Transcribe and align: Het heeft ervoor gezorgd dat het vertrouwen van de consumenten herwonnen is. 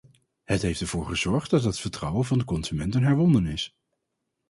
Het 0.43 0.61
heeft 0.61 0.81
ervoor 0.81 1.05
gezorgd 1.05 1.49
dat 1.49 1.63
het 1.63 1.79
vertrouwen 1.79 2.25
van 2.25 2.37
de 2.37 2.45
consumenten 2.45 3.03
herwonnen 3.03 3.45
is. 3.45 3.75